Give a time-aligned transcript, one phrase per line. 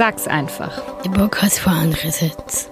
[0.00, 1.02] Sag's einfach.
[1.02, 2.70] Der Bock hat vor andere Sitz.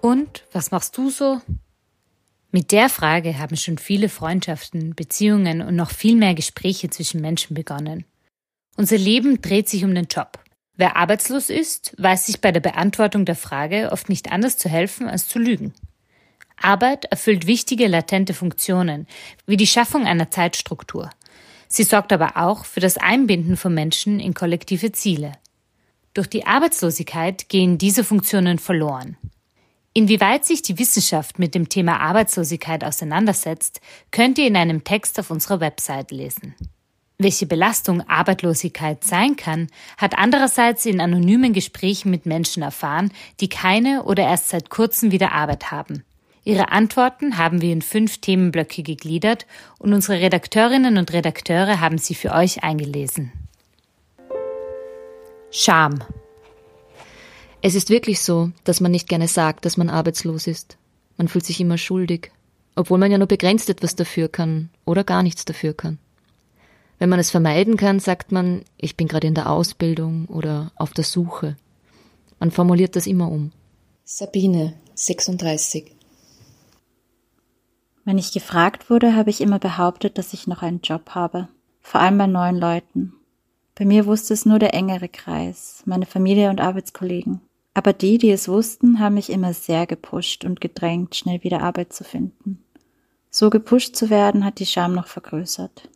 [0.00, 1.40] Und was machst du so?
[2.52, 7.54] Mit der Frage haben schon viele Freundschaften, Beziehungen und noch viel mehr Gespräche zwischen Menschen
[7.54, 8.04] begonnen.
[8.76, 10.38] Unser Leben dreht sich um den Job.
[10.76, 15.08] Wer arbeitslos ist, weiß sich bei der Beantwortung der Frage oft nicht anders zu helfen
[15.08, 15.74] als zu lügen.
[16.64, 19.06] Arbeit erfüllt wichtige latente Funktionen,
[19.46, 21.10] wie die Schaffung einer Zeitstruktur.
[21.68, 25.32] Sie sorgt aber auch für das Einbinden von Menschen in kollektive Ziele.
[26.14, 29.16] Durch die Arbeitslosigkeit gehen diese Funktionen verloren.
[29.94, 35.30] Inwieweit sich die Wissenschaft mit dem Thema Arbeitslosigkeit auseinandersetzt, könnt ihr in einem Text auf
[35.30, 36.54] unserer Website lesen.
[37.18, 44.02] Welche Belastung Arbeitslosigkeit sein kann, hat andererseits in anonymen Gesprächen mit Menschen erfahren, die keine
[44.04, 46.04] oder erst seit kurzem wieder Arbeit haben.
[46.44, 49.46] Ihre Antworten haben wir in fünf Themenblöcke gegliedert
[49.78, 53.30] und unsere Redakteurinnen und Redakteure haben sie für euch eingelesen.
[55.52, 56.02] Scham.
[57.60, 60.78] Es ist wirklich so, dass man nicht gerne sagt, dass man arbeitslos ist.
[61.16, 62.32] Man fühlt sich immer schuldig,
[62.74, 65.98] obwohl man ja nur begrenzt etwas dafür kann oder gar nichts dafür kann.
[66.98, 70.92] Wenn man es vermeiden kann, sagt man, ich bin gerade in der Ausbildung oder auf
[70.92, 71.56] der Suche.
[72.40, 73.52] Man formuliert das immer um.
[74.04, 76.01] Sabine, 36.
[78.04, 81.48] Wenn ich gefragt wurde, habe ich immer behauptet, dass ich noch einen Job habe,
[81.80, 83.14] vor allem bei neuen Leuten.
[83.74, 87.40] Bei mir wusste es nur der engere Kreis, meine Familie und Arbeitskollegen.
[87.74, 91.92] Aber die, die es wussten, haben mich immer sehr gepusht und gedrängt, schnell wieder Arbeit
[91.92, 92.62] zu finden.
[93.30, 95.88] So gepusht zu werden, hat die Scham noch vergrößert.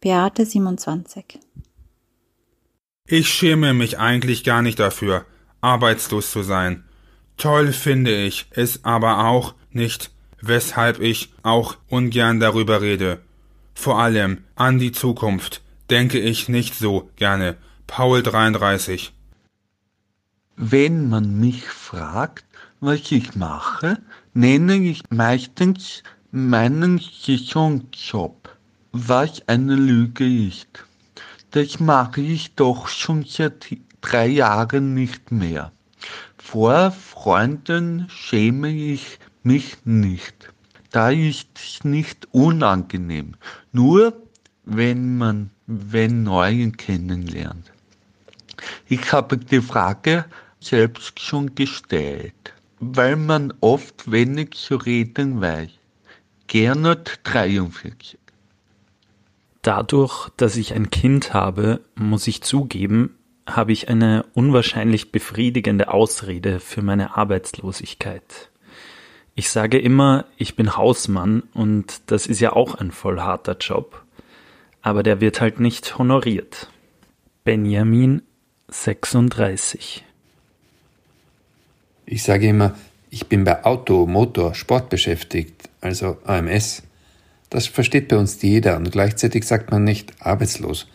[0.00, 1.38] Beate 27
[3.06, 5.26] Ich schäme mich eigentlich gar nicht dafür,
[5.60, 6.84] arbeitslos zu sein.
[7.36, 10.13] Toll finde ich es aber auch nicht,
[10.46, 13.20] weshalb ich auch ungern darüber rede.
[13.74, 17.56] Vor allem an die Zukunft denke ich nicht so gerne.
[17.86, 19.12] Paul 33
[20.56, 22.44] wenn man mich fragt,
[22.80, 23.98] was ich mache,
[24.34, 28.56] nenne ich meistens meinen Saisonjob,
[28.92, 30.84] was eine Lüge ist.
[31.50, 33.66] Das mache ich doch schon seit
[34.00, 35.72] drei Jahren nicht mehr.
[36.36, 40.52] Vor Freunden schäme ich mich nicht.
[40.90, 43.34] Da ist es nicht unangenehm.
[43.72, 44.14] Nur
[44.64, 47.72] wenn man wenn Neuen kennenlernt.
[48.88, 50.26] Ich habe die Frage
[50.60, 55.70] selbst schon gestellt, weil man oft wenig zu reden weiß.
[56.46, 58.18] Gernot 43.
[59.62, 63.16] Dadurch, dass ich ein Kind habe, muss ich zugeben,
[63.46, 68.50] habe ich eine unwahrscheinlich befriedigende Ausrede für meine Arbeitslosigkeit.
[69.34, 74.04] Ich sage immer, ich bin Hausmann und das ist ja auch ein voll harter Job,
[74.82, 76.70] aber der wird halt nicht honoriert.
[77.42, 78.22] Benjamin
[78.68, 80.04] 36
[82.06, 82.74] ich sage immer,
[83.10, 86.82] ich bin bei Auto, Motor, Sport beschäftigt, also AMS.
[87.50, 90.88] Das versteht bei uns jeder und gleichzeitig sagt man nicht arbeitslos.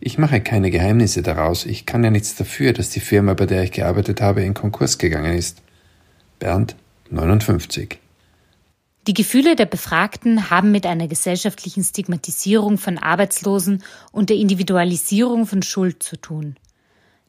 [0.00, 1.64] Ich mache keine Geheimnisse daraus.
[1.64, 4.98] Ich kann ja nichts dafür, dass die Firma, bei der ich gearbeitet habe, in Konkurs
[4.98, 5.62] gegangen ist.
[6.40, 6.74] Bernd,
[7.12, 7.98] 59.
[9.06, 15.62] Die Gefühle der Befragten haben mit einer gesellschaftlichen Stigmatisierung von Arbeitslosen und der Individualisierung von
[15.62, 16.56] Schuld zu tun.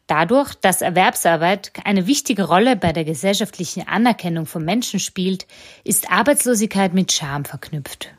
[0.07, 5.47] Dadurch, dass Erwerbsarbeit eine wichtige Rolle bei der gesellschaftlichen Anerkennung von Menschen spielt,
[5.83, 8.13] ist Arbeitslosigkeit mit Scham verknüpft.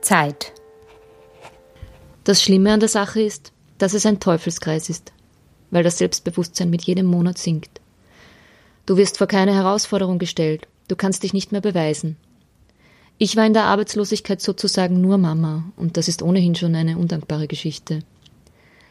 [0.00, 0.52] Zeit.
[2.24, 5.12] Das Schlimme an der Sache ist, dass es ein Teufelskreis ist,
[5.70, 7.73] weil das Selbstbewusstsein mit jedem Monat sinkt.
[8.86, 12.16] Du wirst vor keine Herausforderung gestellt, du kannst dich nicht mehr beweisen.
[13.16, 17.46] Ich war in der Arbeitslosigkeit sozusagen nur Mama, und das ist ohnehin schon eine undankbare
[17.46, 18.00] Geschichte.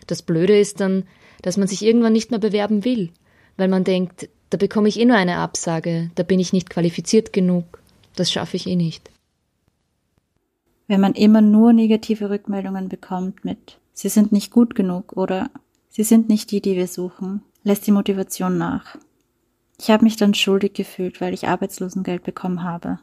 [0.08, 1.04] Das Blöde ist dann,
[1.42, 3.12] dass man sich irgendwann nicht mehr bewerben will,
[3.58, 7.34] weil man denkt, da bekomme ich eh nur eine Absage, da bin ich nicht qualifiziert
[7.34, 7.82] genug,
[8.16, 9.10] das schaffe ich eh nicht.
[10.88, 15.52] Wenn man immer nur negative Rückmeldungen bekommt mit Sie sind nicht gut genug oder
[15.90, 18.98] Sie sind nicht die, die wir suchen, lässt die Motivation nach.
[19.80, 23.00] Ich habe mich dann schuldig gefühlt, weil ich Arbeitslosengeld bekommen habe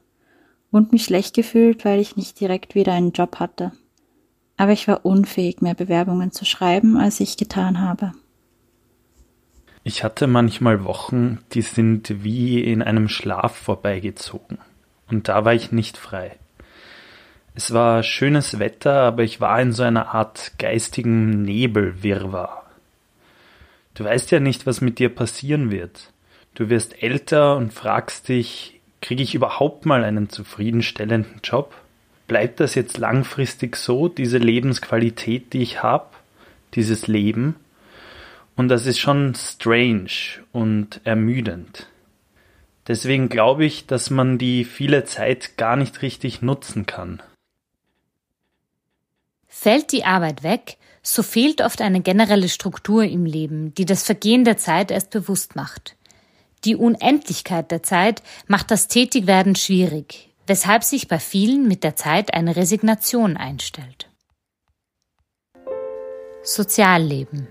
[0.71, 3.73] und mich schlecht gefühlt, weil ich nicht direkt wieder einen Job hatte
[4.61, 8.13] aber ich war unfähig, mehr Bewerbungen zu schreiben, als ich getan habe.
[9.85, 14.59] Ich hatte manchmal Wochen, die sind wie in einem Schlaf vorbeigezogen.
[15.09, 16.37] Und da war ich nicht frei.
[17.55, 22.67] Es war schönes Wetter, aber ich war in so einer Art geistigen Nebelwirrwarr.
[23.95, 26.10] Du weißt ja nicht, was mit dir passieren wird.
[26.55, 31.75] Du wirst älter und fragst dich, kriege ich überhaupt mal einen zufriedenstellenden Job?
[32.31, 36.07] bleibt das jetzt langfristig so, diese Lebensqualität, die ich habe,
[36.75, 37.57] dieses Leben?
[38.55, 40.13] Und das ist schon strange
[40.53, 41.89] und ermüdend.
[42.87, 47.21] Deswegen glaube ich, dass man die viele Zeit gar nicht richtig nutzen kann.
[49.49, 54.45] Fällt die Arbeit weg, so fehlt oft eine generelle Struktur im Leben, die das Vergehen
[54.45, 55.97] der Zeit erst bewusst macht.
[56.65, 62.35] Die Unendlichkeit der Zeit macht das Tätigwerden schwierig, weshalb sich bei vielen mit der Zeit
[62.35, 64.11] eine Resignation einstellt.
[66.43, 67.49] Sozialleben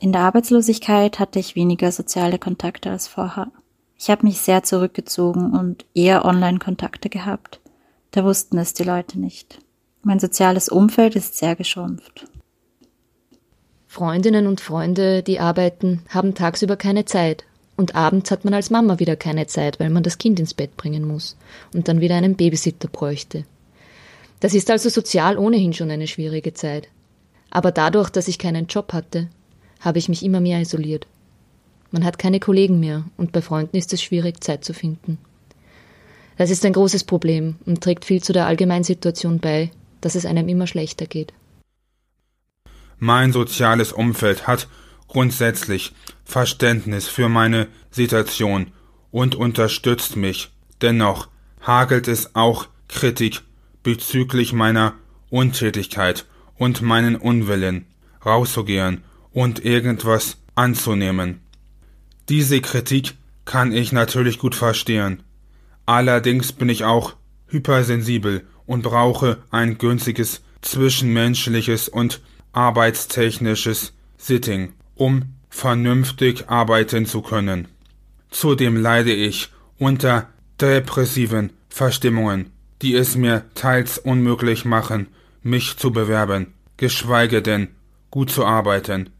[0.00, 3.50] In der Arbeitslosigkeit hatte ich weniger soziale Kontakte als vorher.
[3.98, 7.60] Ich habe mich sehr zurückgezogen und eher Online-Kontakte gehabt.
[8.12, 9.58] Da wussten es die Leute nicht.
[10.02, 12.26] Mein soziales Umfeld ist sehr geschrumpft.
[13.86, 17.44] Freundinnen und Freunde, die arbeiten, haben tagsüber keine Zeit.
[17.76, 20.76] Und abends hat man als Mama wieder keine Zeit, weil man das Kind ins Bett
[20.76, 21.36] bringen muss
[21.74, 23.44] und dann wieder einen Babysitter bräuchte.
[24.40, 26.88] Das ist also sozial ohnehin schon eine schwierige Zeit.
[27.50, 29.28] Aber dadurch, dass ich keinen Job hatte,
[29.80, 31.06] habe ich mich immer mehr isoliert.
[31.90, 35.18] Man hat keine Kollegen mehr und bei Freunden ist es schwierig, Zeit zu finden.
[36.36, 39.70] Das ist ein großes Problem und trägt viel zu der Allgemeinsituation bei,
[40.00, 41.32] dass es einem immer schlechter geht.
[42.98, 44.68] Mein soziales Umfeld hat
[45.08, 45.92] grundsätzlich
[46.24, 48.72] Verständnis für meine Situation
[49.10, 50.50] und unterstützt mich.
[50.82, 51.28] Dennoch
[51.60, 53.42] hagelt es auch Kritik
[53.82, 54.94] bezüglich meiner
[55.30, 56.26] Untätigkeit
[56.56, 57.86] und meinen Unwillen,
[58.24, 61.40] rauszugehen und irgendwas anzunehmen.
[62.28, 63.14] Diese Kritik
[63.44, 65.22] kann ich natürlich gut verstehen.
[65.86, 67.14] Allerdings bin ich auch
[67.46, 72.20] hypersensibel und brauche ein günstiges zwischenmenschliches und
[72.52, 77.68] arbeitstechnisches Sitting, um vernünftig arbeiten zu können.
[78.30, 80.28] Zudem leide ich unter
[80.60, 82.50] depressiven Verstimmungen,
[82.82, 85.08] die es mir teils unmöglich machen,
[85.42, 87.68] mich zu bewerben, geschweige denn
[88.10, 89.10] gut zu arbeiten.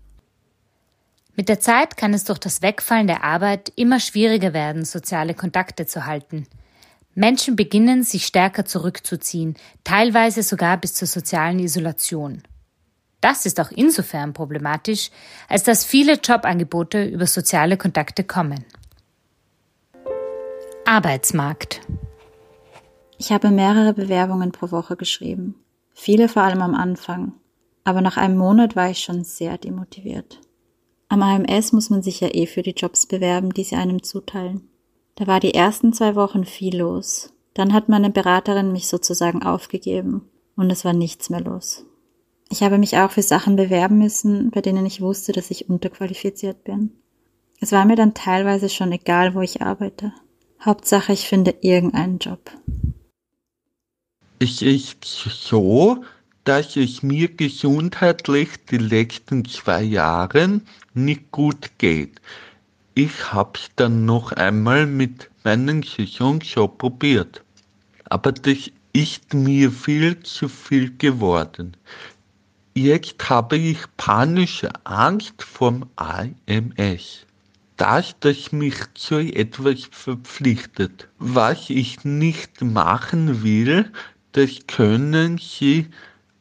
[1.37, 5.87] Mit der Zeit kann es durch das Wegfallen der Arbeit immer schwieriger werden, soziale Kontakte
[5.87, 6.47] zu halten.
[7.15, 12.43] Menschen beginnen, sich stärker zurückzuziehen, teilweise sogar bis zur sozialen Isolation.
[13.21, 15.11] Das ist auch insofern problematisch,
[15.49, 18.65] als dass viele Jobangebote über soziale Kontakte kommen.
[20.85, 21.81] Arbeitsmarkt.
[23.19, 25.55] Ich habe mehrere Bewerbungen pro Woche geschrieben.
[25.93, 27.33] Viele vor allem am Anfang.
[27.85, 30.41] Aber nach einem Monat war ich schon sehr demotiviert.
[31.09, 34.69] Am AMS muss man sich ja eh für die Jobs bewerben, die sie einem zuteilen.
[35.15, 37.33] Da war die ersten zwei Wochen viel los.
[37.55, 41.87] Dann hat meine Beraterin mich sozusagen aufgegeben und es war nichts mehr los.
[42.49, 46.65] Ich habe mich auch für Sachen bewerben müssen, bei denen ich wusste, dass ich unterqualifiziert
[46.65, 46.93] bin.
[47.61, 50.13] Es war mir dann teilweise schon egal, wo ich arbeite.
[50.65, 52.51] Hauptsache, ich finde irgendeinen Job.
[54.39, 56.05] Es ist so,
[56.45, 60.61] dass es mir gesundheitlich die letzten zwei Jahre
[60.95, 62.21] nicht gut geht.
[62.95, 67.43] Ich hab's dann noch einmal mit meinem Saisonjob probiert.
[68.05, 71.77] Aber das ist mir viel zu viel geworden.
[72.79, 77.25] Jetzt habe ich panische Angst vom AMS.
[77.79, 81.09] Dass das mich zu etwas verpflichtet.
[81.19, 83.91] Was ich nicht machen will,
[84.33, 85.87] das können Sie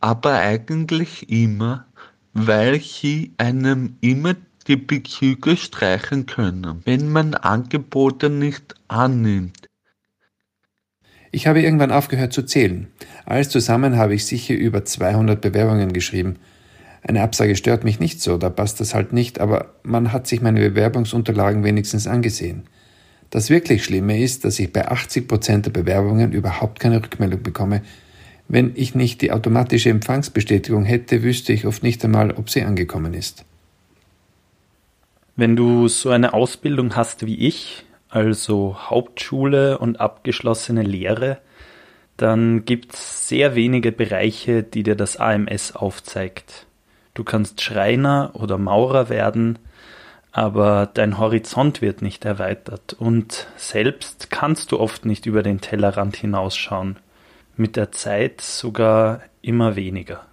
[0.02, 1.86] aber eigentlich immer,
[2.34, 4.36] weil sie einem immer
[4.68, 9.70] die Bezüge streichen können, wenn man Angebote nicht annimmt.
[11.36, 12.88] Ich habe irgendwann aufgehört zu zählen.
[13.26, 16.38] Alles zusammen habe ich sicher über 200 Bewerbungen geschrieben.
[17.02, 20.42] Eine Absage stört mich nicht so, da passt das halt nicht, aber man hat sich
[20.42, 22.64] meine Bewerbungsunterlagen wenigstens angesehen.
[23.32, 27.82] Das wirklich Schlimme ist, dass ich bei 80 Prozent der Bewerbungen überhaupt keine Rückmeldung bekomme,
[28.48, 33.14] wenn ich nicht die automatische Empfangsbestätigung hätte, wüsste ich oft nicht einmal, ob sie angekommen
[33.14, 33.44] ist.
[35.36, 37.84] Wenn du so eine Ausbildung hast wie ich,
[38.16, 41.40] also Hauptschule und abgeschlossene Lehre,
[42.16, 46.66] dann gibt es sehr wenige Bereiche, die dir das AMS aufzeigt.
[47.14, 49.60] Du kannst Schreiner oder Maurer werden,
[50.32, 56.16] aber dein Horizont wird nicht erweitert und selbst kannst du oft nicht über den Tellerrand
[56.16, 56.96] hinausschauen
[57.58, 60.26] mit der Zeit sogar immer weniger.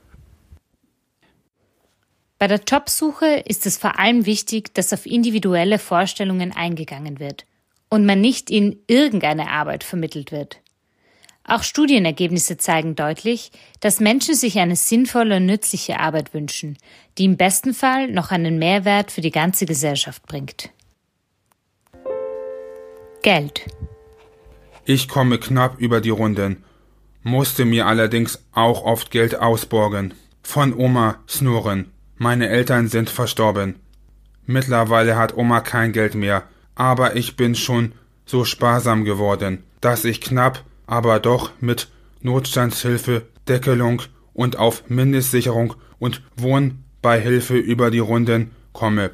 [2.38, 7.44] Bei der Jobsuche ist es vor allem wichtig, dass auf individuelle Vorstellungen eingegangen wird
[7.92, 10.60] und man nicht in irgendeine Arbeit vermittelt wird.
[11.44, 16.78] Auch Studienergebnisse zeigen deutlich, dass Menschen sich eine sinnvolle und nützliche Arbeit wünschen,
[17.18, 20.70] die im besten Fall noch einen Mehrwert für die ganze Gesellschaft bringt.
[23.22, 23.66] Geld.
[24.84, 26.64] Ich komme knapp über die Runden
[27.22, 30.14] musste mir allerdings auch oft Geld ausborgen.
[30.42, 31.92] Von Oma Snurren.
[32.16, 33.76] Meine Eltern sind verstorben.
[34.44, 36.42] Mittlerweile hat Oma kein Geld mehr,
[36.74, 37.92] aber ich bin schon
[38.26, 41.88] so sparsam geworden, dass ich knapp, aber doch mit
[42.20, 44.02] Notstandshilfe, Deckelung
[44.32, 49.10] und auf Mindestsicherung und Wohnbeihilfe über die Runden komme.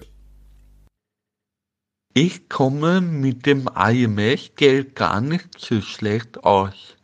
[2.15, 6.97] Ich komme mit dem IMF-Geld gar nicht so schlecht aus.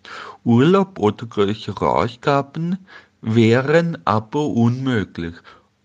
[0.44, 2.78] Urlaub oder größere Ausgaben
[3.20, 5.34] wären aber unmöglich.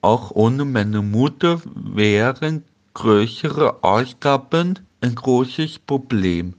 [0.02, 2.64] Auch ohne meine Mutter wären
[3.00, 6.56] größere Ausgaben ein großes Problem.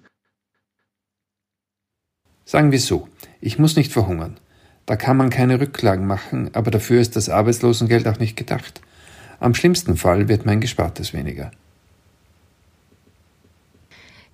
[2.46, 3.08] Sagen wir so,
[3.42, 4.40] ich muss nicht verhungern.
[4.86, 8.80] Da kann man keine Rücklagen machen, aber dafür ist das Arbeitslosengeld auch nicht gedacht.
[9.38, 11.50] Am schlimmsten Fall wird mein Gespartes weniger.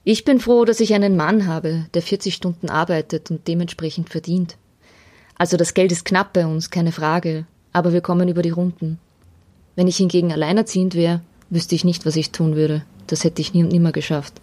[0.04, 4.56] Ich bin froh, dass ich einen Mann habe, der 40 Stunden arbeitet und dementsprechend verdient.
[5.36, 9.00] Also das Geld ist knapp bei uns, keine Frage, aber wir kommen über die Runden.
[9.74, 11.20] Wenn ich hingegen alleinerziehend wäre,
[11.50, 12.84] wüsste ich nicht, was ich tun würde.
[13.06, 14.34] Das hätte ich nie und nimmer geschafft.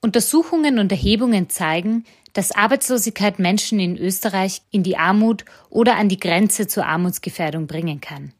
[0.00, 6.20] Untersuchungen und Erhebungen zeigen, dass Arbeitslosigkeit Menschen in Österreich in die Armut oder an die
[6.20, 8.32] Grenze zur Armutsgefährdung bringen kann.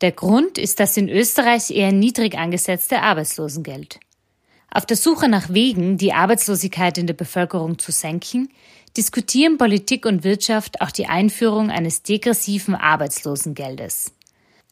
[0.00, 4.00] Der Grund ist das in Österreich eher niedrig angesetzte Arbeitslosengeld.
[4.70, 8.48] Auf der Suche nach Wegen, die Arbeitslosigkeit in der Bevölkerung zu senken,
[8.96, 14.12] diskutieren Politik und Wirtschaft auch die Einführung eines degressiven Arbeitslosengeldes.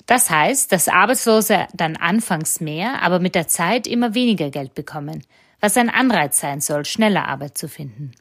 [0.08, 5.22] Das heißt, dass Arbeitslose dann anfangs mehr, aber mit der Zeit immer weniger Geld bekommen,
[5.60, 8.12] was ein Anreiz sein soll, schneller Arbeit zu finden.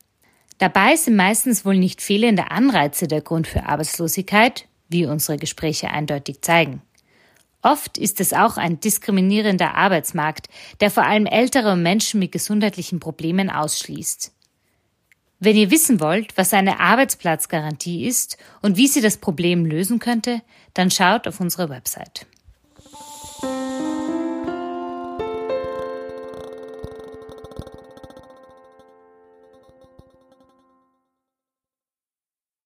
[0.58, 6.41] Dabei sind meistens wohl nicht fehlende Anreize der Grund für Arbeitslosigkeit, wie unsere Gespräche eindeutig
[6.41, 6.82] zeigen.
[7.62, 10.50] Oft ist es auch ein diskriminierender Arbeitsmarkt,
[10.82, 14.34] der vor allem ältere Menschen mit gesundheitlichen Problemen ausschließt.
[15.39, 20.41] Wenn ihr wissen wollt, was eine Arbeitsplatzgarantie ist und wie sie das Problem lösen könnte,
[20.74, 22.25] dann schaut auf unsere Website.